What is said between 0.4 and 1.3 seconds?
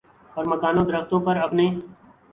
مکانوں درختوں